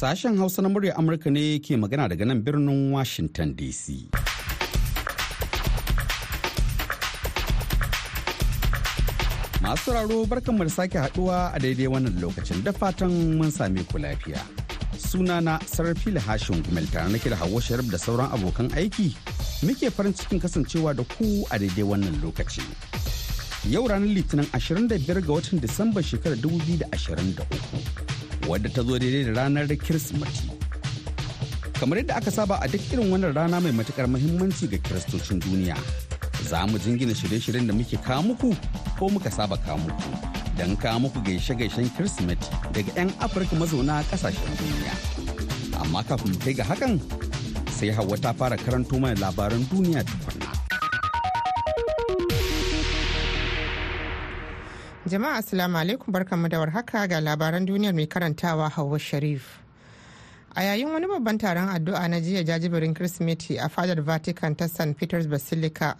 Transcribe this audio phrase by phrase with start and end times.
[0.00, 4.08] Sashen Hausa na murya Amurka ne ke magana daga nan birnin Washington DC.
[9.60, 13.98] Masu raro barkanmu da sake haɗuwa a daidai wannan lokacin da fatan mun same ku
[13.98, 14.40] lafiya.
[14.96, 19.12] Sunana Sarfila Hashin Gumel tare nake da Hauwa Sharif da sauran abokan aiki
[19.68, 22.64] muke farin cikin kasancewa da ku a daidai wannan lokaci.
[23.68, 28.09] Yau ranar Litinin 25 ga watan Disamba shekarar 2023
[28.50, 30.50] wadda ta zo daidai da ranar Kirsimeti.
[31.78, 35.76] Kamar yadda aka saba a duk irin wannan rana mai matuƙar muhimmanci ga kiristocin duniya.
[36.50, 38.50] Za mu jingina shirye-shiryen da muke kawo muku
[38.98, 40.10] ko muka saba kawo muku
[40.58, 44.94] don kawo muku gaishe-gaishen Kirsimeti daga 'yan Afirka mazauna ƙasashen duniya.
[45.80, 46.98] Amma kafin kai ga hakan
[47.70, 50.49] sai Hauwa ta fara karanto mana labaran duniya tukunna.
[55.10, 59.58] Jama'a Assalamu alaikum barkanmu da warhaka ga labaran duniyar mai karantawa Hauwa Sharif.
[60.54, 64.96] A yayin wani babban taron addu'a na jiya jajibirin Kirsimeti a fadar Vatican ta St.
[64.96, 65.96] Peter's Basilica,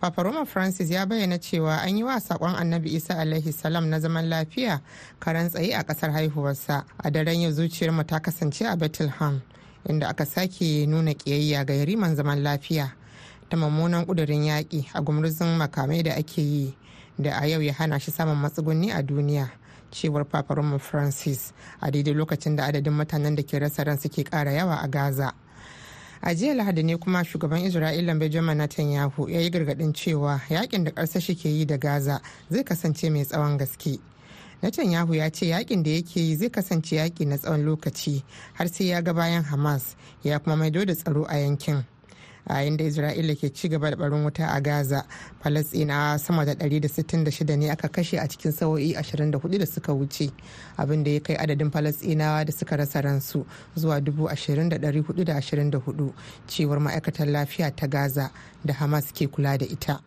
[0.00, 4.00] Papa Roma Francis ya bayyana cewa an yi wa saƙon annabi Isa alaihi salam na
[4.00, 4.80] zaman lafiya
[5.20, 6.84] karan tsaye a ƙasar haihuwarsa.
[7.04, 9.42] A daren yau zuciyarmu ta kasance a Bethlehem,
[9.86, 12.92] inda aka sake nuna ƙiyayya ga yariman zaman lafiya
[13.50, 16.74] ta mummunan ƙudurin yaƙi a gumurzun makamai da ake yi
[17.18, 19.50] da a yau ya hana shi samun matsuguni a duniya
[19.90, 24.24] cewar Papa Roma Francis a daidai lokacin da adadin mutanen da ke rasa ran suke
[24.24, 25.32] ƙara yawa a Gaza.
[26.26, 30.90] a jiya lahadi ne kuma shugaban isra'ila benjamin netanyahu ya yi gargaɗin cewa yaƙin da
[30.90, 32.20] ƙarshe shi ke yi da gaza
[32.50, 34.00] zai kasance mai tsawon gaske
[34.62, 38.22] netanyahu ya ce yaƙin da yake yi zai kasance yaki na tsawon lokaci
[38.54, 41.84] har sai ya ga bayan hamas ya kuma maido da tsaro a yankin
[42.46, 45.04] a yayin da isra'ila ke ci gaba da barin wuta a gaza.
[45.42, 50.30] Falastina sama da 166 ne aka kashe a cikin sa'o'i 24 da suka wuce
[50.78, 53.46] abin da ya kai adadin falasinawa da suka rasa ransu
[53.76, 56.10] zuwa 20,424
[56.46, 58.30] cewar ma'aikatar lafiya ta gaza
[58.64, 60.00] da hamas ke kula da ita.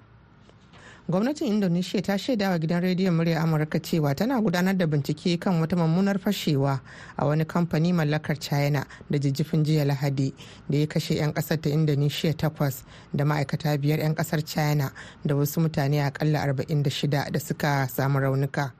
[1.10, 5.76] Gwamnatin indonesia ta shaidawa gidan rediyon murya amurka cewa tana gudanar da bincike kan wata
[5.76, 6.80] mummunar fashewa
[7.18, 10.34] a wani kamfani mallakar china da jijjifin jiya lahadi
[10.70, 14.92] da ya kashe 'yan ƙasar ta indonesia takwas da ma'aikata biyar 'yan ƙasar china
[15.26, 18.74] da wasu mutane akalla 46 da suka samu raunuka.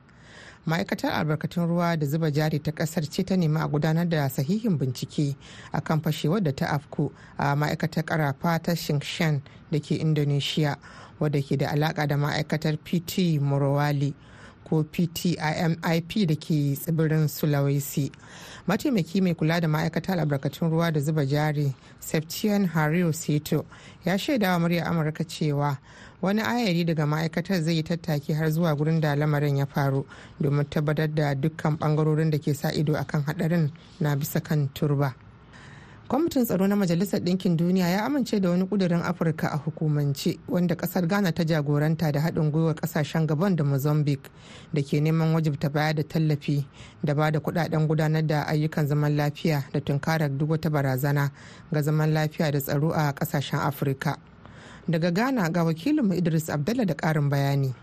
[0.68, 4.76] Ma'aikatar albarkatun ruwa da zuba jari ta ƙasar ce ta nemi a gudanar da sahihin
[4.78, 5.34] bincike
[5.72, 9.40] a kan fashewar da ta afku a ma'aikatar karafa ta shingshan
[9.72, 10.76] da ke indonesia
[11.20, 14.14] wadda ke da alaka da ma'aikatar pt morowali
[14.68, 18.12] ko ptimip da ke tsibirin sulawesi
[18.66, 23.64] mataimaki mai kula da ma'aikatar albarkatun ruwa da zuba jari septian hario seto
[24.04, 25.78] ya shaidawa murya amurka cewa
[26.22, 30.06] wani ayari daga ma'aikatar zai yi tattaki har zuwa gurin da lamarin ya faru
[30.40, 33.70] domin tabbatar da dukkan ɓangarorin da ke sa ido akan hadarin
[34.00, 35.14] na bisa kan turba.
[36.08, 40.74] Kwamitin tsaro na majalisar ɗinkin duniya ya amince da wani ƙudurin afirka a hukumance wanda
[40.74, 44.30] ƙasar ghana ta jagoranta da haɗin gwiwar ƙasashen gabon da mozambique
[44.72, 46.66] da ke neman wajibta baya da tallafi
[47.04, 51.30] da ba da kuɗaɗen gudanar da ayyukan zaman lafiya da tunkarar duk wata barazana
[51.72, 54.16] ga zaman lafiya da tsaro a ƙasashen afirka.
[54.88, 57.74] Daga ghana ga wakilinmu idris abdallah da ƙarin bayani.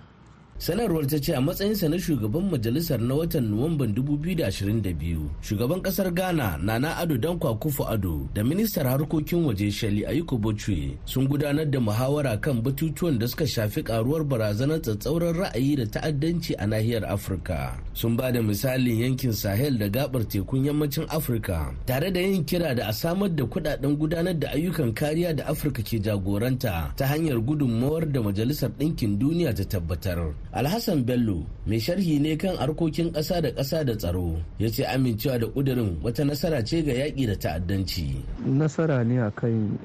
[0.58, 6.58] Sanarwar ta ce a matsayinsa na shugaban majalisar na watan nuwamban 2022 shugaban ƙasar ghana
[6.64, 11.80] nana ado dankwa kufu ado da ministar harkokin waje shali ayiko bochwe sun gudanar da
[11.80, 17.78] muhawara kan batutuwan da suka shafi karuwar barazanar tsatsauran ra'ayi da ta'addanci a nahiyar afirka.
[17.94, 22.76] Sun ba da misalin yankin sahel da gabar tekun yammacin afirka tare da yin kira
[22.76, 27.40] da a samar da kuɗaɗen gudanar da ayyukan kariya da afirka ke jagoranta ta hanyar
[27.40, 30.34] gudunmawar da majalisar ɗinkin duniya ta tabbatar.
[30.56, 35.40] Alhassan bello mai sharhi ne kan harkokin ƙasa da ƙasa da tsaro ya ce amincewa
[35.40, 38.24] da ƙudurin wata nasara ce ga yaƙi da ta'addanci.
[38.46, 39.76] Nasara ne a kan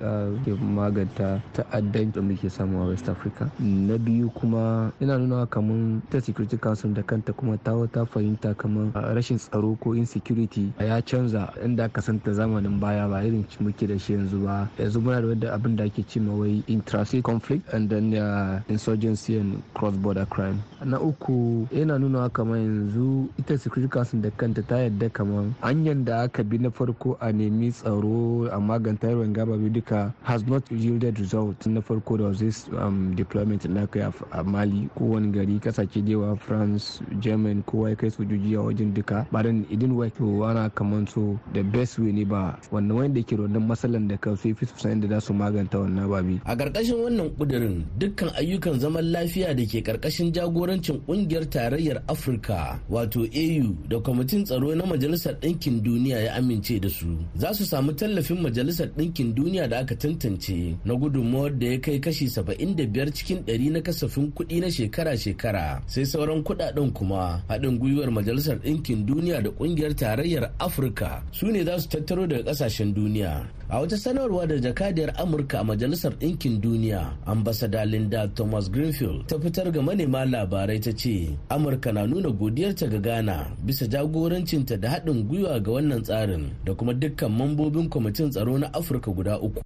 [0.60, 3.50] maganta ta'addanci da muke samu a west africa.
[3.58, 8.54] Na biyu kuma yana nuna kamar ta security council da kanta kuma ta wata fahimta
[8.54, 13.88] kamar rashin tsaro ko insecurity ya canza inda aka santa zamanin baya ba irin muke
[13.88, 14.68] da shi yanzu ba.
[14.78, 19.38] Yanzu muna da wadda abin da ake ce wai intrastate conflict and then uh, insurgency
[19.38, 20.59] and cross-border crime.
[20.84, 26.04] Na uku yana nuna kamar yanzu ita security council da kanta ta yadda kamar hanyar
[26.04, 30.62] da aka bi na farko a nemi tsaro a maganta yawan gaba duka has not
[30.70, 31.66] yielded result.
[31.66, 34.00] Na farko da this um, deployment na kai
[34.32, 39.26] a mali kowane gari ƙasashe dewa france german kowa ya kai sojoji a wajen duka.
[39.32, 40.14] Ba dan idin work.
[40.18, 44.16] To ana kamar so the best way ne ba wannan wanda ke wannan matsalan da
[44.36, 48.78] sai fi san da za su maganta wannan babi a ƙarƙashin wannan kudirin dukkan ayyukan
[48.80, 54.86] zaman lafiya da ke ƙarƙashin jagorancin ƙungiyar tarayyar afirka wato au da kwamitin tsaro na
[54.86, 57.06] majalisar ɗinkin duniya ya amince da su.
[57.36, 62.00] Za su samu tallafin majalisar ɗinkin duniya da aka tantance na gudunmawar da ya kai
[62.00, 65.82] kashi 75 cikin 100 na kasafin kuɗi na shekara-shekara.
[65.86, 71.64] Sai sauran kuɗaɗen kuma haɗin gwiwar majalisar ɗinkin duniya da ƙungiyar tarayyar afirka su ne
[71.64, 73.59] za su tattaro daga ƙasashen duniya.
[73.70, 79.38] A wata sanarwa da jakadiyar amurka a majalisar ɗinkin duniya ambasada linda thomas greenfield ta
[79.38, 84.88] fitar ga manema labarai ta ce amurka na nuna godiyarta ga ghana bisa jagorancinta da
[84.90, 89.60] haɗin gwiwa ga wannan tsarin da kuma dukkan mambobin kwamitin tsaro na afirka guda uku.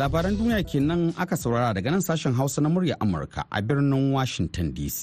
[0.00, 4.72] Labaran duniya kenan aka saurara daga nan sashen hausa na murya amurka a birnin washington
[4.76, 5.00] dc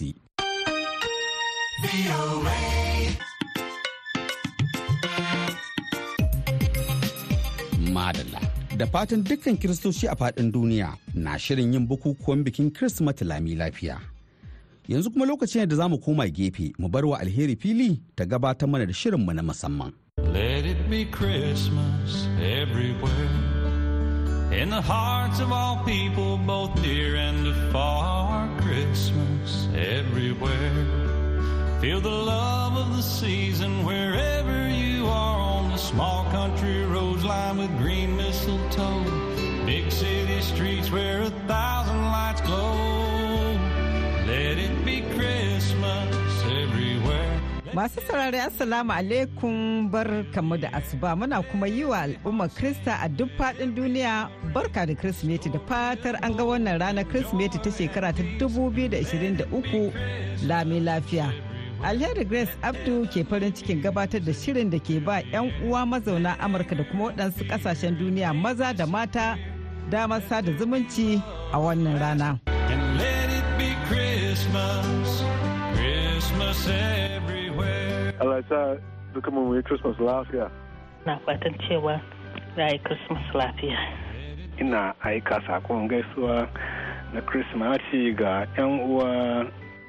[7.97, 8.41] madalla.
[8.77, 13.97] Da fatan dukkan kiristoci a faɗin duniya na shirin yin bukukuwan bikin kirsimati lami lafiya.
[14.87, 18.23] Yanzu kuma lokaci ne da za mu koma gefe mu bar wa alheri fili ta
[18.25, 19.93] gabatar mana da shirinmu na musamman.
[20.33, 23.56] Let it be Christmas everywhere.
[24.57, 30.73] In the hearts of all people, both near and afar, Christmas everywhere.
[31.79, 37.59] Feel the love of the season wherever you are on the small country roads lined
[37.59, 39.03] with green mistletoe.
[39.67, 41.29] Big city streets where a
[47.77, 53.07] Masu saurari Assalamu alaikum bar kamu da asuba muna kuma yi wa al'ummar Krista a
[53.07, 58.09] duk faɗin duniya barka da Kirsimeti da fatar an ga wannan ranar Kirsimeti ta shekara
[58.17, 59.93] ta 2023
[60.49, 61.29] lami lafiya.
[61.85, 66.33] Alheri Grace Abdu ke farin cikin gabatar da shirin da ke ba 'yan uwa mazauna
[66.41, 69.37] Amurka da kuma waɗansu ƙasashen duniya maza da mata
[69.93, 71.21] damar sada zumunci
[71.53, 72.39] a wannan rana.
[73.87, 75.21] Christmas,
[75.77, 77.16] Christmas.
[78.19, 78.75] Allah sa
[79.13, 80.49] duka mu yi Christmas lafiya.
[81.05, 81.95] na fatan cewa
[82.55, 83.79] za a yi Christmas lafiya.
[84.59, 86.49] Ina aika saƙon gaisuwa
[87.13, 87.79] na Christmas
[88.17, 89.09] ga 'yan uwa.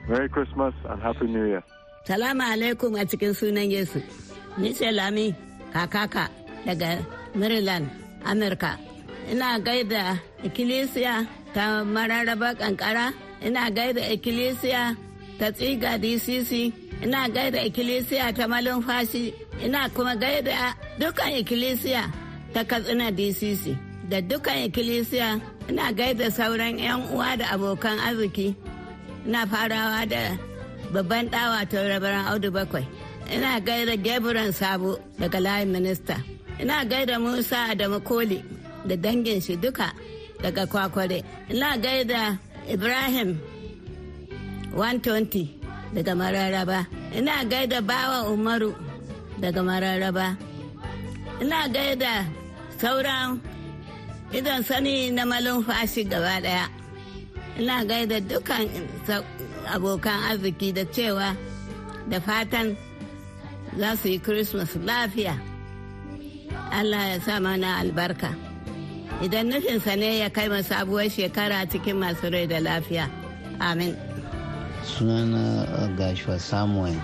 [0.08, 1.60] Merry Christmas and Happy New Year.
[2.08, 4.00] Salamu alaikum a cikin sunan Yesu.
[4.56, 5.34] Ni ce Lami
[5.72, 6.32] kakaka
[6.64, 7.04] daga
[7.36, 7.90] Maryland,
[8.24, 8.80] Amurka.
[9.28, 13.12] Ina gaida ikkilisiya ta mararraba kankara,
[13.44, 14.96] ina gaida ikkilisiya
[15.38, 16.72] ta tsiga DCC,
[17.04, 19.34] ina gaida ikkilisiya ta malumfashi,
[19.64, 22.02] ina kuma gaida dukan ikkilisiya
[22.54, 23.64] ta Katsina DCC.
[24.10, 25.28] Da dukan ikkilisiya
[25.70, 28.54] ina gaida sauran 'yan uwa da abokan arziki.
[29.26, 30.22] Ina farawa da
[30.92, 32.86] babban ɗawa ta rabaran audu bakwai
[33.34, 36.16] ina gaida gabriel sabo daga layin minista
[36.62, 38.38] ina gaida musa adamu koli
[38.88, 39.92] da dangin shi duka
[40.42, 42.38] daga kwakware ina gaida
[42.72, 43.36] ibrahim
[44.72, 45.57] 120
[45.94, 46.86] daga mararaba.
[47.16, 48.74] Ina gaida bawa umaru
[49.40, 50.36] daga mararaba.
[51.40, 52.26] Ina gaida
[52.80, 53.40] sauran
[54.32, 56.66] idan sani na malumfashi gaba ɗaya
[57.58, 58.68] ina gaida dukan
[59.74, 61.36] abokan arziki da cewa
[62.08, 62.76] da fatan
[63.78, 65.34] za su yi christmas lafiya.
[66.72, 68.30] Allah ya sa mana albarka.
[69.24, 73.08] Idan nufinsa ne ya kai sabuwar shekara cikin masu rai da lafiya.
[73.60, 74.07] Amin.
[74.88, 75.66] Sunana
[75.96, 76.96] gashua samuel.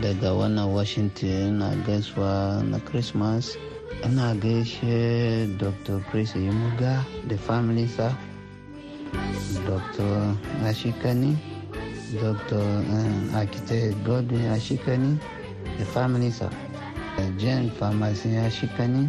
[0.00, 3.56] Daga wannan washington na gaisuwa na christmas.
[4.04, 8.12] Ina gaishe dr chris yimuga da family sa
[9.66, 10.34] dr
[10.66, 11.36] ashikani
[12.20, 15.18] dr uh, architect godwin ashikani
[15.78, 16.50] the family sa
[17.38, 19.08] jane pharmacy ashikani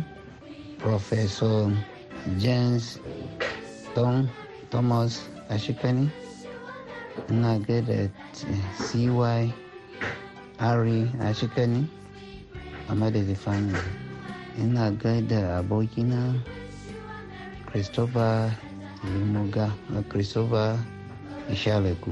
[0.77, 1.71] professor
[2.37, 2.99] james
[3.95, 4.29] tom
[4.69, 6.09] thomas ashikani
[7.29, 8.09] ina gaida
[8.77, 9.09] cy
[10.59, 11.87] ari ashikani
[12.89, 13.83] a madadi family
[14.61, 16.33] ina gaida abokina
[17.65, 18.55] christopher
[19.03, 20.79] limuga na christopher
[21.51, 22.11] ishaleku.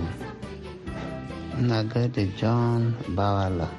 [1.60, 3.70] Ina gaida john bawala.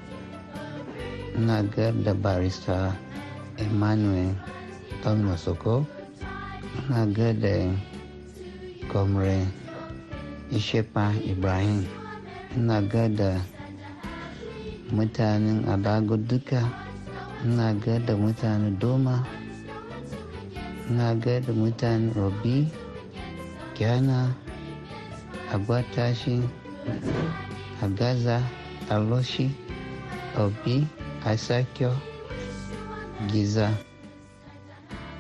[1.37, 2.97] Ina gaida barista
[3.59, 4.35] emmanuel
[5.03, 5.87] tomnosoko
[6.79, 7.71] ina gaida
[8.91, 9.47] comre
[10.51, 11.87] ishepa ibrahim.
[12.57, 13.41] Ina gaida
[14.93, 16.61] mutanen abago duka.
[17.45, 19.25] Ina gaida mutanen doma.
[20.91, 22.69] Ina gaida mutanen robi
[23.75, 24.35] gyana
[25.55, 26.43] agwatashi
[27.83, 28.43] agaza
[28.91, 29.51] aloshi
[30.39, 30.87] obi
[31.25, 31.91] asakio
[33.31, 33.71] giza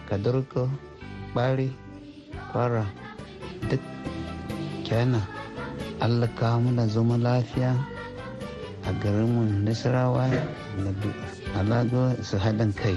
[0.08, 0.68] kadurko
[1.34, 1.68] bari
[2.52, 2.84] kwara
[3.70, 3.80] duk
[4.84, 5.20] kyana
[6.00, 7.72] allah kawo mana zama lafiya
[8.84, 10.28] a garinmu nasarawa
[10.76, 10.92] da
[11.60, 12.96] alago su haɗin kai.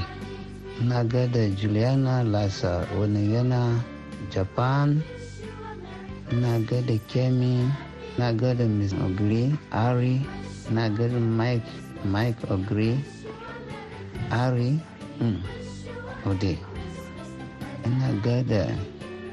[0.84, 3.82] Na gada juliana lasa wani yana
[4.30, 5.02] japan.
[6.32, 7.66] Na gada kemi
[8.18, 10.22] na gada miss ogri ari.
[10.70, 11.66] Na gada mike
[12.06, 13.00] mike ogri
[14.30, 14.78] ari.
[15.22, 15.40] Mm,
[16.30, 16.54] ode.
[17.86, 18.70] Ina gada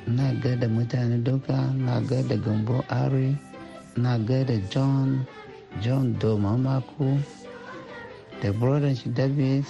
[0.06, 3.36] na gada mutane duka na gada gambo ari
[3.96, 5.26] na gada john
[5.80, 7.18] john domamaku
[8.42, 9.64] da brother david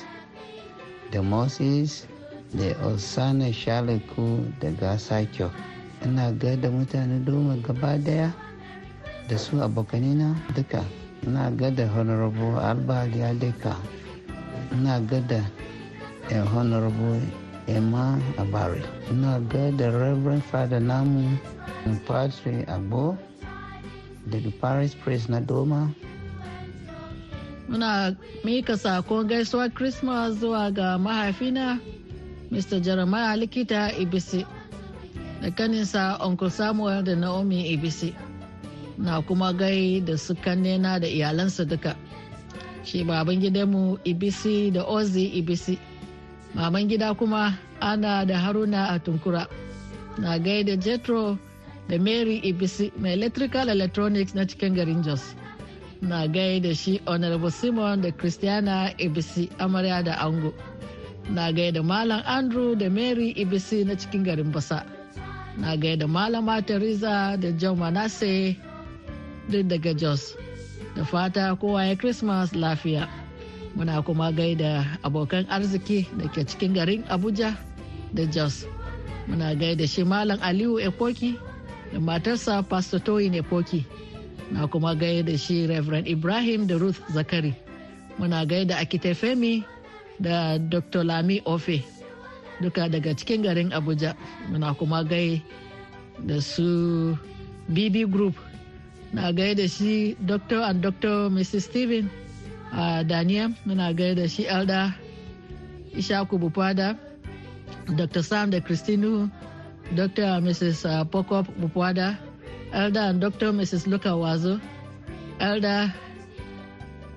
[1.12, 2.06] da moses
[2.54, 5.50] da osana shaliku da gasakyo
[6.04, 8.32] ina gada mutane doma gaba ɗaya
[9.28, 10.84] da su abokanina duka.
[11.26, 13.72] Ina gada honorable albali adeka
[14.72, 15.40] ina gada
[16.30, 17.20] eh, honorable
[17.66, 18.82] emma abari.
[19.10, 21.38] Ina gada reverend father namu
[22.06, 23.16] patrick agbo
[24.30, 25.92] daga paris press na doma.
[27.68, 31.80] Muna mika saƙon gaisuwar christmas zuwa ga mahaifina
[32.50, 34.44] mr jeremiah likita ibisi
[35.42, 38.14] da kaninsa uncle samuel da naomi ibisi.
[38.98, 41.96] Na kuma gai da su kannena da iyalansa duka.
[42.84, 45.78] Shi baban gidanmu ibisi da ozi ibisi.
[46.54, 49.46] Maman gida kuma ana da haruna a tunkura.
[50.18, 51.38] Na gai da jetro
[51.88, 55.34] da mary ibisi mai electrical electronics na cikin garin jos.
[56.00, 60.54] Na gai da shi honorable simon da christiana ibisi amarya da ango.
[61.30, 64.84] Na gai da malam andrew da mary ibisi na cikin garin basa.
[65.58, 68.56] Na gai da malama teresa da john manasse
[69.50, 70.36] duk daga jos.
[70.94, 73.08] Da fata kowa ya christmas lafiya.
[73.76, 77.56] Muna kuma gai da abokan arziki da ke cikin garin abuja
[78.14, 78.66] da jos.
[79.26, 81.34] Muna gai da shi malam aliyu epoki
[81.92, 83.84] da matarsa pastor toyin epoki.
[84.52, 87.54] Na kuma gai da shi reverend ibrahim da ruth zakari.
[88.18, 89.64] Muna gai da akitefemi
[90.20, 91.02] da dr.
[91.04, 91.82] Lami ofe
[92.62, 94.14] duka daga cikin garin abuja.
[94.50, 95.42] Muna kuma gai
[96.22, 97.18] da su
[97.68, 98.38] bb group.
[99.12, 102.06] Na gai da shi dr and dr mrs steven
[103.06, 104.94] daniel muna gai da shi elda
[105.96, 106.98] ishaku bufada
[107.96, 108.22] dr.
[108.22, 109.30] Sam da christinu
[109.94, 110.40] dr.
[110.42, 112.18] Mrs uh, pokop bufada
[112.72, 113.52] elder and dr.
[113.52, 114.60] Mrs luka wazo
[115.40, 115.92] elder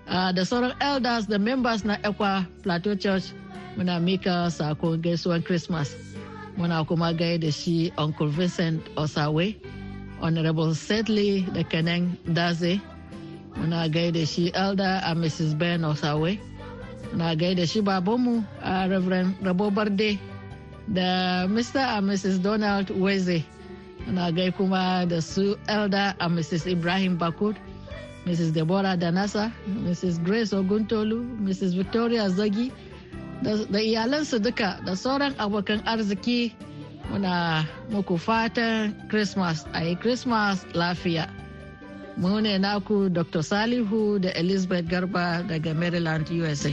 [0.07, 3.33] uh, da sauran elders da members na ekwa plateau church
[3.77, 5.93] muna mika saƙon gaisuwan christmas.
[6.57, 9.55] Muna kuma gai da shi uncle vincent osawe
[10.21, 12.81] honorable sedley da kanan daze
[13.59, 16.39] muna gai da shi elder a mrs ben osawe.
[17.13, 20.19] Muna gai da shi babanmu a reverend rabo barde
[20.93, 23.43] da mr and mrs donald weze.
[24.07, 27.55] Muna gai kuma da su elder a mrs ibrahim bakud
[28.25, 32.71] mrs deborah danasa mrs grace oguntolu mrs victoria zagi
[33.71, 36.53] da iyalansu duka da sauran abokan arziki.
[37.11, 39.65] Muna muku fatan christmas.
[39.73, 41.29] A yi christmas lafiya.
[42.17, 46.69] Mu ne naku dr salihu da elizabeth garba daga maryland usa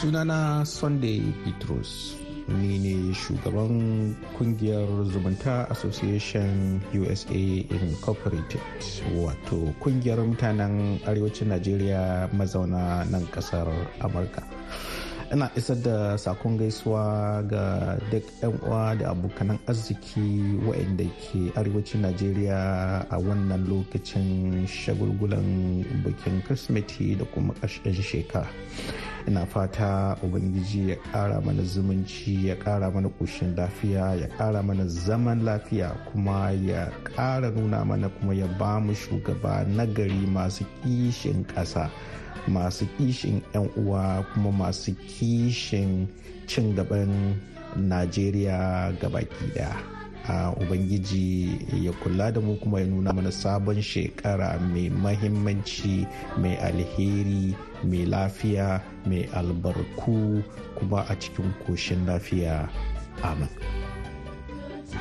[0.00, 2.16] sunana sunday petrus.
[2.48, 8.60] Ni ne shugaban ƙungiyar zumunta association usa incorporated
[9.16, 13.66] wato ƙungiyar mutanen arewacin najeriya mazauna nan ƙasar
[14.00, 14.55] amurka.
[15.32, 22.00] Ina isar da saƙon gaisuwa ga duk 'yan uwa da abokanan arziki waɗanda ke arewacin
[22.02, 28.46] najeriya a wannan lokacin shagulgulan bikin kirsimeti da kuma ƙarshen shekara.
[29.28, 34.86] Ina fata ubangiji ya ƙara mana zumunci ya ƙara mana ƙoshin lafiya ya ƙara mana
[34.88, 41.44] zaman lafiya kuma ya ƙara nuna mana kuma ya ba mu shugaba nagari masu kishin
[41.44, 41.90] ƙasa.
[42.48, 46.08] Masu kishin 'yan uwa kuma masu kishin
[46.46, 47.34] cin gaban
[47.76, 49.96] najeriya gabaki ɗaya
[50.28, 56.06] a ubangiji ya kula da mu kuma ya nuna mana sabon shekara mai mahimmanci
[56.38, 60.42] mai alheri mai lafiya mai albarku
[60.78, 62.68] kuma a cikin koshin lafiya.
[63.22, 63.48] Amin.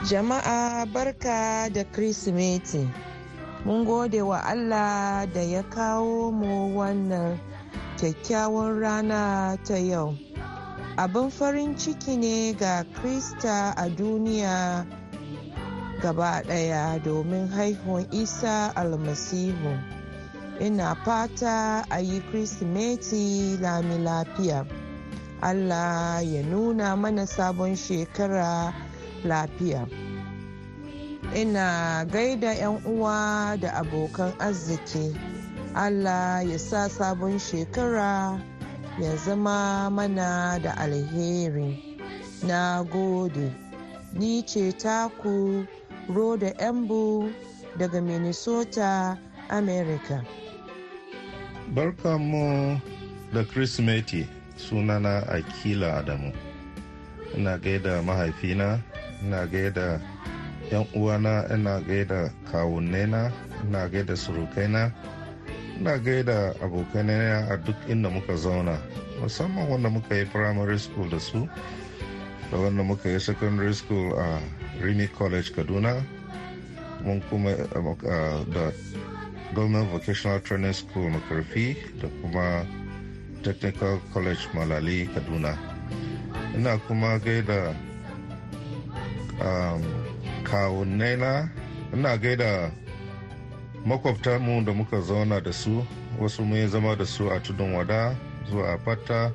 [0.06, 2.86] Jama'a barka da kirsimeti.
[3.66, 7.40] Mun gode wa allah da ya kawo mu wannan
[7.98, 10.14] kyakkyawan rana ta yau.
[10.98, 14.86] Abin farin ciki ne ga krista a duniya
[16.02, 19.74] gaba ɗaya domin haihuwan isa almasihu.
[20.62, 24.66] Ina fata a yi kirsimeti lami lafiya.
[25.42, 28.74] Allah ya nuna mana sabon shekara
[29.24, 30.05] lafiya.
[31.34, 35.16] Ina gaida 'yan uwa da abokan arziki.
[35.76, 38.40] Allah ya sa sabon shekara
[39.02, 41.98] ya zama mana da alheri.
[42.48, 43.52] Na gode.
[44.14, 45.66] Ni ce taku
[46.08, 47.32] roda embu
[47.78, 49.18] daga minnesota
[49.50, 50.24] america.
[51.74, 52.80] Barkanmu
[53.34, 54.28] da kirsimeti
[54.58, 56.32] sunana akila adamu.
[57.38, 58.80] Ina gaida mahaifina
[59.24, 60.00] ina gaida
[60.72, 63.32] yan uwana ina gaida kawunnena
[63.68, 64.92] ina gaida surukaina
[65.80, 68.78] ina gaida abokanai a duk inda muka zauna.
[69.22, 71.48] Musamman wanda muka yi primary school da su
[72.52, 74.40] da wanda muka yi secondary school a
[74.82, 76.04] rimi college kaduna
[77.04, 77.52] mun kuma
[78.54, 78.72] da
[79.54, 82.66] government vocational training school makarfi da kuma
[83.44, 85.58] technical college malali kaduna.
[86.58, 87.76] Ina kuma gaida
[89.42, 89.84] um,
[90.46, 91.50] kawunaina
[91.94, 92.72] ina gaida
[93.86, 95.86] makwabtanmu da muka zauna da su
[96.20, 98.16] wasu mun zama da su a tudun wada
[98.50, 99.32] zuwa fata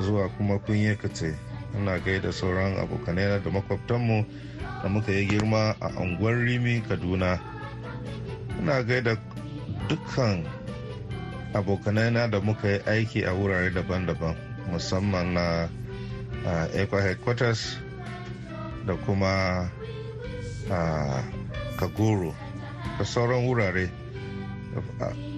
[0.00, 1.34] zuwa kuma kunye kace
[1.78, 4.24] ina gaida sauran abokanai da makwabtanmu
[4.82, 7.38] da muka yi girma a unguwar rimi kaduna.
[8.60, 9.16] Ina gaida
[9.88, 10.44] dukkan
[11.54, 14.36] abokanai da muka yi aiki a wurare daban-daban
[14.70, 15.68] musamman na
[16.74, 17.78] eco headquarters
[18.86, 19.70] da kuma
[20.70, 21.22] a
[21.76, 22.34] kagoro
[22.98, 23.90] da sauran wurare.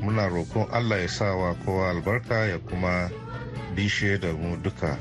[0.03, 3.11] Muna roƙon allah ya sa wa kowa albarka ya kuma
[3.75, 4.99] bishe da mu duka.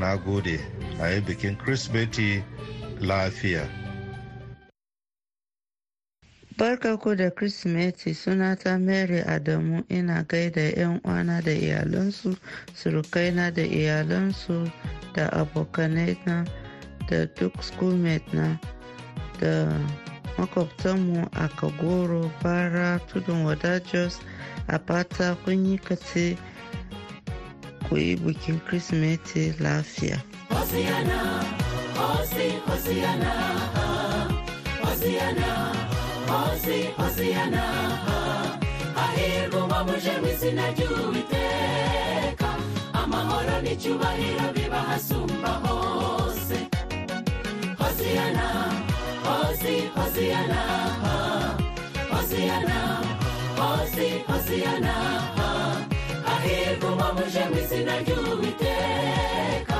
[0.00, 0.58] Na gode.
[1.00, 2.42] A yi bikin kirsimeti
[3.00, 3.68] lafiya.
[6.56, 8.14] Barka ku da kirsimeti.
[8.14, 9.84] Sunata mary adamu.
[9.90, 12.36] Ina gaida 'yan uwana da iyalansu
[12.74, 14.70] surukaina da iyalansu
[15.14, 16.46] da abokanaina
[17.08, 18.58] da duk schoolmate na.
[19.40, 19.68] Da
[20.38, 24.18] makwabtanmu a kagoro bara tudun wada jos
[24.68, 26.36] a fata kun yi kace
[27.88, 28.60] ku yi bikin
[29.60, 30.18] lafiya
[30.50, 31.20] Hosiana,
[31.98, 33.32] Hosi, Hosiana,
[34.82, 35.50] Hosiana,
[36.30, 37.62] Hosi, Hosiana,
[38.96, 42.50] hahirwa umwamuje mu izina ry'Uwiteka,
[43.00, 46.58] amahoro n'icyubahiro biba hasumba hose.
[47.80, 48.63] Hosiana, Hosi,
[50.14, 51.58] Hosiana,
[52.10, 52.78] Hosiana,
[53.58, 54.94] Hosi, Hosiana,
[56.26, 59.78] hahirwa umwamuje mu izina ry'Uwiteka,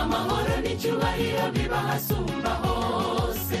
[0.00, 3.53] amahoro n'icyubahiro biba hasumba hose.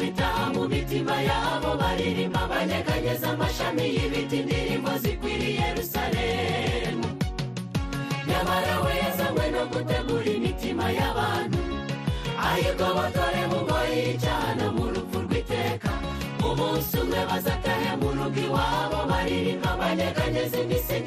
[0.00, 7.06] Bitaha mu mitima yabo baririmba banyeganyeza amashami y'ibiti indirimbo zikwiriye Yerusalemu.
[8.28, 11.58] Nyamara we yazanywe no gutegura imitima y'abantu,
[12.48, 15.90] ayigobotore mu ngoyi y'icyaha mu rupfu rw'iteka.
[16.48, 20.97] Umunsi umwe bazatahe mu rugo iwabo baririmba banyeganyeza imisingi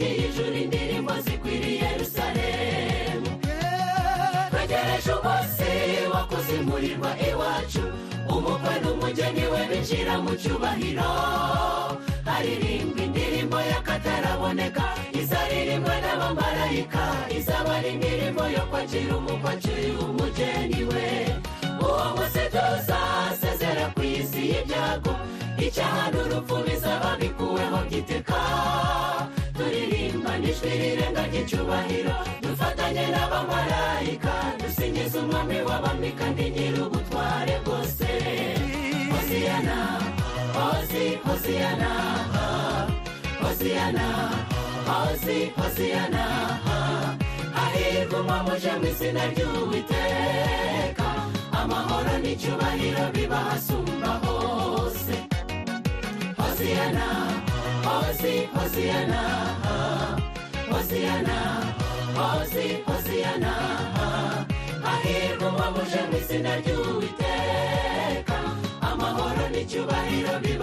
[9.81, 11.09] binjira mu cyubahiro
[12.29, 14.85] haririmbwa indirimbo y'akataraboneka.
[15.19, 17.03] Izaririmbwa n'abamarayika
[17.37, 21.05] izaba ari indirimbo yo kwakira umukwe acyuye umugeni we.
[21.81, 25.13] Uwo munsi tuzasezera ku isi y'ibyago
[25.65, 28.39] icyaha n'urupfu bizaba bikuweho giteka.
[29.57, 38.09] Turirimba n'ijwi rirenga ry'icyubahiro dufatanye n'abamarayika dusingiza umwami w'abami kandi nyir'ubutware bwose.
[39.31, 39.77] Hosiana,
[40.53, 41.91] Hosi, Hosiana,
[43.39, 44.07] Hosiana,
[44.87, 46.23] Hosi, Hosiana,
[47.55, 51.07] hahirwa muje mu izina ry'Uwiteka,
[51.59, 55.15] amahoro n'icyubahiro bibahasumba hose.
[56.39, 57.07] Hosiana,
[57.87, 59.21] Hosi, Hosiana,
[60.71, 61.37] Hosiana,
[62.19, 63.51] Hosi, Hosiana,
[64.83, 66.51] hahirwa muje mu izina.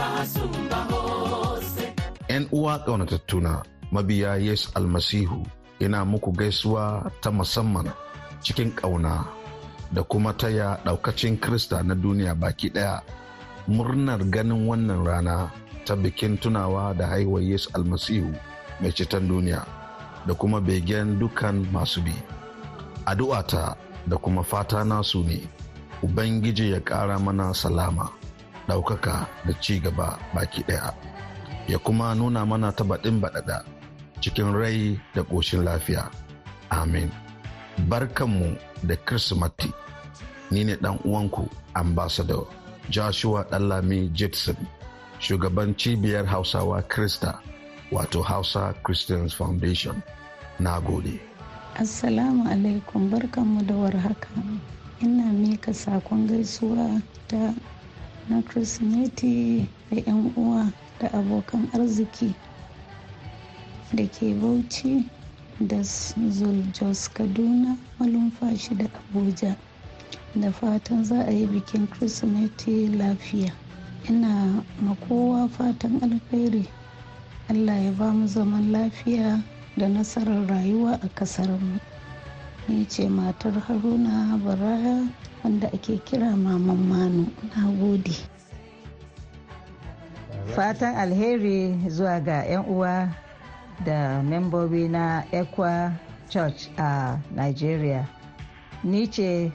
[0.03, 1.95] Hasumba hose.
[2.29, 5.47] 'yan uwa ƙaunatattuna mabiya yesu almasihu
[5.81, 7.91] ina muku gaisuwa ta musamman
[8.43, 9.25] cikin ƙauna
[9.93, 13.01] da kuma taya ɗaukacin krista na duniya baki ɗaya.
[13.69, 15.51] Murnar ganin wannan rana
[15.85, 18.33] ta bikin tunawa da haihuwar yesu almasihu
[18.81, 19.65] mai ceton duniya
[20.27, 22.13] da kuma begen dukan masu bi.
[23.07, 25.41] Addu'ata da kuma fata nasu ne
[26.03, 28.18] ubangiji ya ƙara mana salama.
[28.69, 30.95] Ɗaukaka da ci gaba baki ɗaya
[31.69, 33.65] ya kuma nuna mana ta baɗin baɗaɗa
[34.21, 36.11] cikin rai da ƙoshin lafiya.
[36.71, 37.11] Amin.
[37.89, 39.73] Barkanmu da kirsimati.
[40.51, 42.47] Ni ne ɗan uwanku ambassador
[42.91, 44.57] joshua ɗallami jitson
[45.21, 47.41] shugaban cibiyar hausawa krista
[47.93, 50.03] wato hausa christians foundation.
[50.61, 51.21] Na gode.
[51.77, 54.29] Assalamu alaikum barkanmu da warhaka.
[55.03, 57.55] Ina mika saƙon gaisuwa ta
[58.29, 62.35] na kirsimeti da 'yan uwa da abokan arziki
[63.93, 65.05] da ke bauchi
[65.61, 65.83] da
[66.31, 69.57] zuljos kaduna malumfashi da abuja.
[70.35, 73.53] Da fatan za a yi bikin kirsimeti lafiya.
[74.09, 76.69] Ina makowa fatan alkhairi
[77.49, 79.41] allah ya ba mu zaman lafiya
[79.77, 81.81] da nasarar rayuwa a kasarmu
[82.69, 85.09] ni ce matar haruna baraya
[85.45, 87.27] wanda ake kira maman manu.
[87.57, 88.13] Na gode.
[90.55, 93.09] Fatan alheri zuwa ga 'yan uwa
[93.85, 95.93] da membobi na ekwa
[96.29, 98.05] church a nigeria.
[98.85, 99.51] Ni ce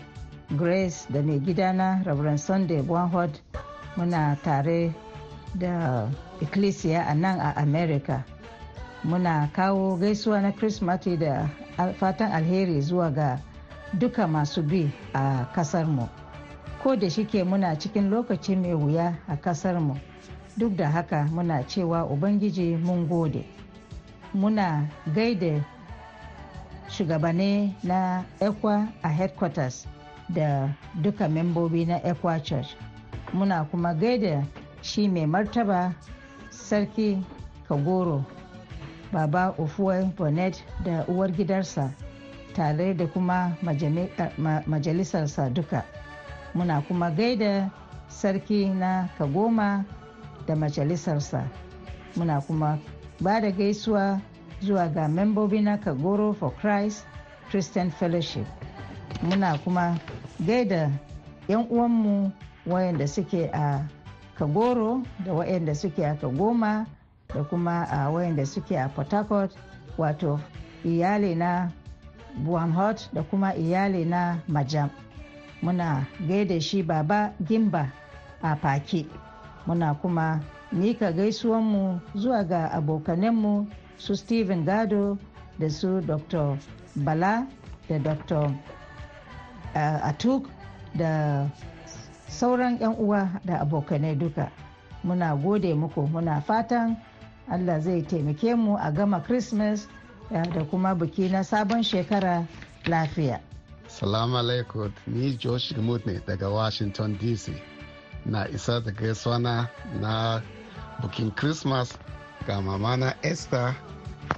[0.57, 3.29] grace da mai gidana reverend sunday bonhod.
[3.95, 4.93] Muna tare
[5.55, 6.09] da
[6.41, 8.25] ecclesia a nan a america.
[9.03, 11.49] Muna kawo gaisuwa na christmas da
[11.99, 13.39] fatan alheri zuwa ga
[13.93, 16.09] duka masu bi a kasarmu.
[16.83, 19.97] Ko da shike muna cikin lokaci mai wuya a kasarmu.
[20.57, 23.45] Duk da haka muna cewa ubangiji mun gode.
[24.33, 25.63] Muna gaida
[26.89, 29.87] shugabane na ekwa a headquarters
[30.29, 30.69] da
[31.01, 32.75] duka membobi na ekwa church.
[33.33, 34.43] Muna kuma gaida
[34.81, 35.93] shi mai martaba
[36.49, 37.21] sarki
[37.67, 38.25] kagoro.
[39.13, 41.91] Baba ofuwa bonnet da uwar gidarsa
[42.55, 43.55] tare da kuma
[44.67, 45.83] majalisarsa duka.
[46.55, 47.69] Muna kuma gaida
[48.07, 49.85] sarki na kagoma
[50.47, 51.47] da majalisarsa.
[52.15, 52.79] Muna kuma
[53.21, 54.19] ba da gaisuwa
[54.61, 57.05] zuwa ga membobi na kagoro for christ
[57.49, 58.45] christian fellowship.
[59.23, 59.97] Muna kuma
[60.45, 60.89] gaida
[61.47, 62.31] 'yan uwanmu
[62.65, 63.85] wayanda suke a
[64.37, 66.85] kagoro da wayanda suke a kagoma
[67.33, 69.51] da kuma a wayanda suke a port harcourt
[69.97, 70.39] wato
[70.85, 71.71] iyali na
[72.45, 74.89] buamhot da kuma iyali na majam.
[75.61, 77.91] Muna gaida shi baba gimba
[78.41, 79.05] a fake
[79.67, 80.39] muna kuma
[80.71, 83.67] mika gaisuwanmu zuwa ga abokanenmu
[83.97, 85.17] su steven gado
[85.59, 86.57] da su dr
[86.95, 87.47] bala
[87.89, 88.45] da dr
[89.75, 90.47] uh, atuk
[90.95, 91.47] da
[92.27, 94.51] sauran 'yan uwa da abokanai duka.
[95.03, 96.95] Muna gode muku muna fatan
[97.51, 99.87] allah zai taimake mu a gama christmas
[100.31, 102.47] da kuma biki na sabon shekara
[102.85, 103.39] lafiya.
[103.87, 104.91] Salamu alaikum.
[105.07, 107.51] Ni josh remote ne daga washington dc
[108.25, 109.39] na isa da gaisuwa
[109.99, 110.41] na
[111.01, 111.97] bukin christmas
[112.47, 113.75] ga mamana esther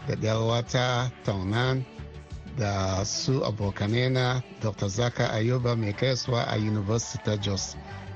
[0.07, 1.85] da ɗawata taunan
[2.57, 7.75] da su abokanena dr zaka ayuba mai kaisuwa a university ta jos.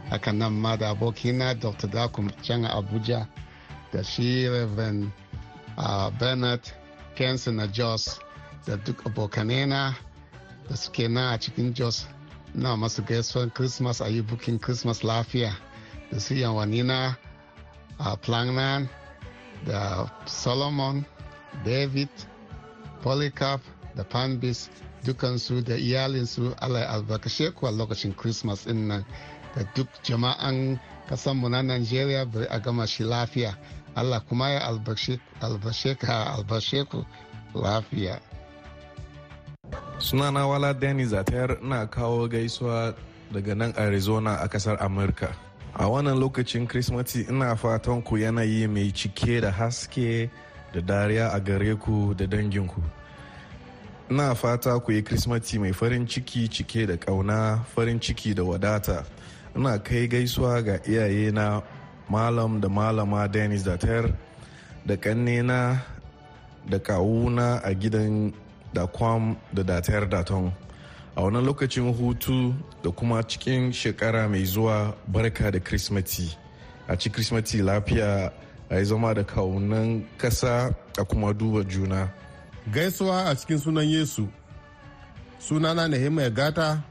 [0.10, 3.28] Haka nan ma da abokina dr dakum can abuja
[3.94, 5.12] da shi reverend
[5.78, 6.62] uh, bernard
[7.16, 8.20] kensi na jos
[8.66, 9.96] da duk abokanena
[10.70, 12.08] da suke na a cikin jos
[12.56, 15.56] na masu gaisuwan christmas a yi bukin christmas lafiya
[16.12, 17.16] da su yawanina
[18.00, 18.88] a planan
[19.68, 21.06] da solomon
[21.66, 22.10] david
[23.04, 23.62] polycarp
[23.96, 24.70] da panbis
[25.06, 29.06] dukansu da iyalinsu allah albarkashe ku a lokacin christmas ɗin nan
[29.56, 33.58] da duk jama'an kasanmu na nigeria bari a gama shi lafiya
[33.96, 34.60] allah kuma ya
[35.42, 37.06] albashe ka albashe ku
[37.56, 38.20] lafiya.
[40.00, 42.94] Sunana wala dani zatayar ina kawo gaisuwa
[43.32, 45.36] daga nan arizona a ƙasar amurka.
[45.76, 50.30] A wannan lokacin krismati ina fatan ku yanayi mai cike da haske
[50.74, 52.82] da dariya a gare ku da danginku.
[54.10, 59.06] Ina fata ku yi krismati mai farin ciki cike da ƙauna farin ciki da wadata.
[59.56, 61.62] Ina kai gaisuwa ga iyaye na
[62.10, 64.14] malam da malama dennis dater
[64.86, 65.82] da kannena
[66.70, 68.34] da kawuna a gidan
[68.74, 70.52] da kwam da datar daton
[71.16, 76.36] a wannan lokacin hutu da kuma cikin shekara mai zuwa barka da krismati
[76.88, 78.32] a ci krismati lafiya
[78.70, 82.10] a yi zama da kaunan kasa a kuma duba juna.
[82.72, 84.28] Gaisuwa a cikin sunan yesu.
[85.40, 86.84] Sunana nehemiah gata.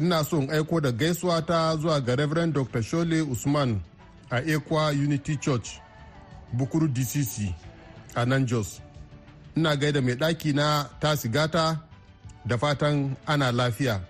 [0.00, 3.80] Ina so in aiko da gaisuwa ta zuwa ga reverend dr shole usman.
[4.32, 5.68] A ekwa unity church
[6.52, 7.54] bukuru dcc
[8.14, 8.80] a nan jos
[9.56, 11.80] ina gaida mai ɗaki na tasi gata
[12.44, 14.00] da fatan ana lafiya.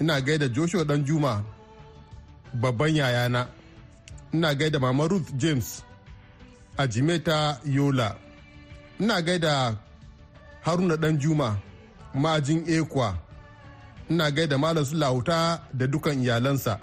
[0.00, 1.42] Ina gaida joshua dan juma
[2.54, 3.46] babban yayana.
[4.32, 5.82] Ina gaida mama ruth james
[6.76, 8.16] a jimeta yola.
[9.00, 9.76] Ina gaida
[10.64, 11.56] haruna dan juma
[12.14, 13.16] ma'ajin ekwa.
[14.10, 16.80] Ina gaida malam su da dukan iyalansa.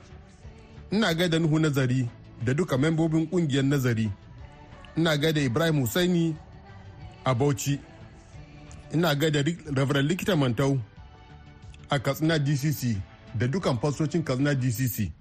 [0.91, 2.10] Ina gaida nuhu nazari
[2.43, 4.12] da duka membobin ƙungiyar nazari.
[4.97, 6.36] Ina gaida ibrahim husaini
[7.25, 7.80] a bauchi.
[8.93, 9.43] Ina gaida
[9.75, 10.80] reverend likita mantau
[11.89, 12.97] a katsina dcc
[13.36, 15.12] da dukan fasocin katsina dcc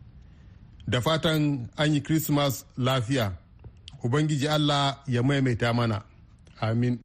[0.89, 3.33] da fatan an yi christmas lafiya.
[4.05, 6.03] Ubangiji allah ya maimaita mana.
[6.61, 7.01] Amin.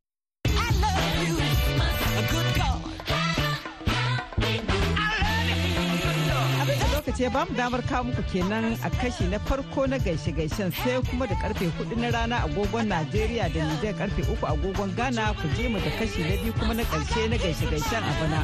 [7.15, 10.99] Lokaci ya ba mu damar kawo muku kenan a kashi na farko na gaishe-gaishen sai
[11.09, 15.47] kuma da ƙarfe huɗu na rana agogon Najeriya da Nijar ƙarfe uku agogon Ghana ku
[15.55, 18.43] je mu da kashi na biyu kuma na ƙarshe na gaishe-gaishen a bana.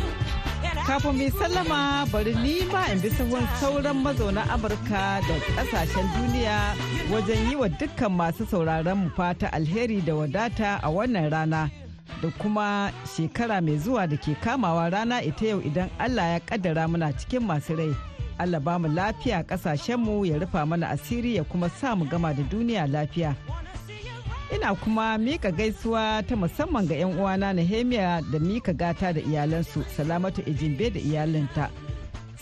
[0.88, 6.75] Kafin mai sallama bari ni ma in bi sahun sauran mazauna Amurka da ƙasashen duniya
[7.12, 11.69] wajen yi wa dukkan masu sauraron mu fata alheri da wadata a wannan rana.
[12.21, 16.88] da kuma shekara mai zuwa da ke kamawa rana ita yau idan Allah ya kaddara
[16.88, 18.11] muna cikin masu rai.
[18.41, 22.43] Allah ba mu lafiya kasashenmu ya rufa mana asiri ya kuma sa mu gama da
[22.43, 23.36] duniya lafiya.
[24.56, 29.84] Ina kuma mika gaisuwa ta musamman ga 'yan uwana Nehemiya da mika gata da iyalansu,
[29.97, 31.69] Salamatu Ejimbe da iyalinta.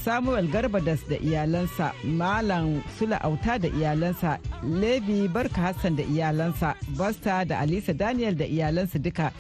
[0.04, 7.46] Samuel Garbadas da iyalansa, Malam Sula Auta da iyalansa, Levi Barka Hassan da iyalansa, Basta
[7.46, 9.32] da Alisa Daniel da iyalansa duka.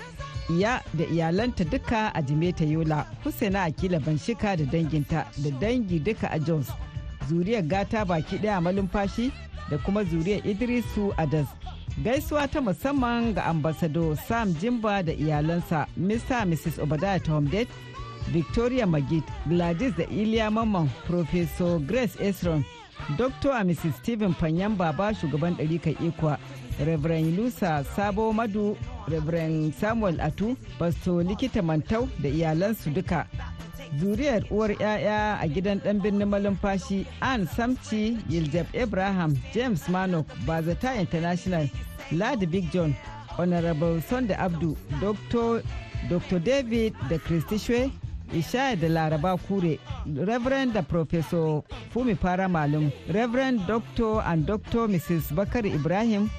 [0.50, 6.28] iya da iyalanta duka a jimeta yola husaina akila banshika da danginta da dangi duka
[6.32, 6.68] a jos
[7.30, 9.32] zuriyar gata baki ɗaya malumfashi
[9.70, 11.48] da kuma zuriyar idrisu adas
[12.04, 17.68] gaisuwa ta musamman ga ambasado sam jimba da iyalansa mr mrs obadiah tomdet
[18.28, 22.64] victoria magid gladys da iliya mamman professor grace esron
[23.18, 26.38] dr mrs stephen panyan baba shugaban ɗarikar ikwa
[26.86, 28.78] reverend lusa sabo madu
[29.08, 33.26] reverend samuel atu basto likita mantau da iyalansu duka.
[34.00, 40.94] Zuriyar uwar 'ya'ya a gidan dan birnin malumfashi an samci yiljab abraham james manok bazata
[40.96, 41.66] international
[42.12, 42.94] ladi big john
[43.38, 47.90] honorable sunday abdu dr david da christy shwe
[48.34, 49.80] ishaya da laraba kure
[50.26, 51.62] reverend da professor
[51.94, 56.30] fumi fara malum reverend dr and dr mrs bakar ibrahim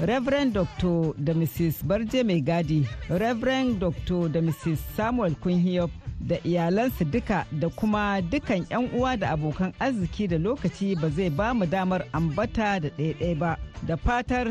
[0.00, 1.12] Reverend Dr.
[1.18, 1.82] da Mrs.
[1.84, 4.28] Barje Mai Gadi, Reverend Dr.
[4.28, 4.78] da Mrs.
[4.96, 10.94] Samuel Kunhiyop da iyalansu duka da kuma dukan 'yan uwa da abokan arziki da lokaci
[11.02, 13.56] ba zai ba mu damar ambata da ɗaiɗai ba.
[13.86, 14.46] Da fatar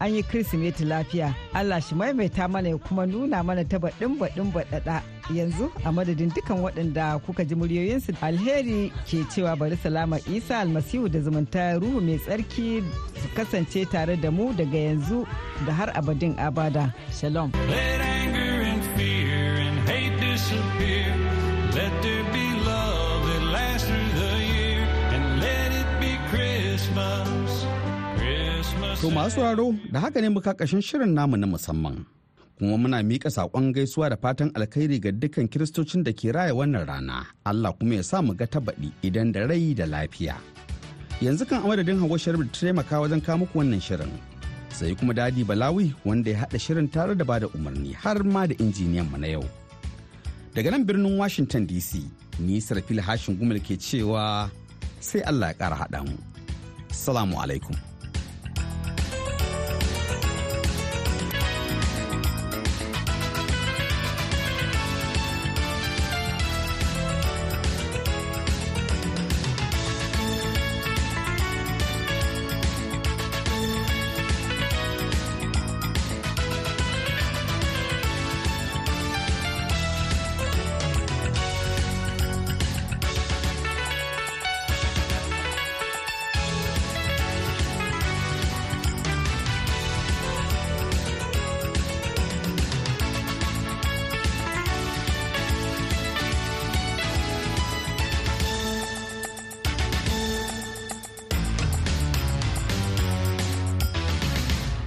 [0.00, 1.34] an yi Kirsimeti lafiya.
[1.54, 5.13] Allah shi maimaita mana ya kuma nuna mana ta baɗin baɗin baɗaɗa.
[5.32, 11.08] Yanzu a madadin dukan waɗanda kuka ji muryoyinsu alheri ke cewa bari salama Isa almasihu
[11.08, 12.84] da zumunta ruhu mai tsarki
[13.22, 15.24] su kasance tare da mu daga yanzu
[15.66, 16.92] da har abadin abada.
[17.10, 17.50] Shalom.
[29.00, 32.04] To masu sauraro da haka ne muka kashin shirin namu na musamman.
[32.64, 36.86] Kuma muna miƙa saƙon gaisuwa da fatan alkhairi ga dukkan kiristocin da ke raya wannan
[36.88, 37.26] rana.
[37.44, 40.36] Allah kuma ya sa mu ga tabaɗi idan da rai da lafiya.
[41.20, 44.08] Yanzu kan amadadin Hauwa Sharif ta taimaka wajen kawo muku wannan shirin.
[44.72, 48.46] Sai kuma Dadi Balawi wanda ya haɗa shirin tare da ba da umarni har ma
[48.48, 49.44] da injiniyan mu na yau.
[50.56, 52.00] Daga nan birnin Washington DC,
[52.40, 54.48] ni Sarfil Hashin Gumal ke cewa
[55.04, 56.16] sai Allah ya ƙara haɗa mu.
[56.88, 57.76] Salamu alaikum.